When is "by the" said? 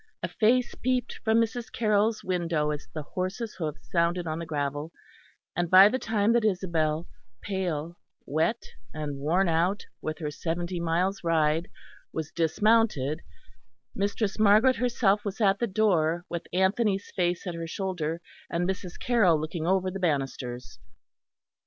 5.69-5.99